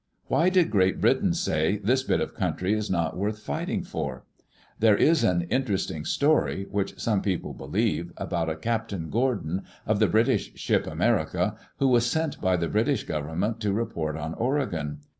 [0.25, 4.25] Why did Great Britain say," This bit of country is not worth fighting for"?
[4.79, 9.99] There is an interesting story, which some people be lieve, about a Captain Gordon, of
[9.99, 15.01] the British ship America, who was sent by the British Government to report on Oregon.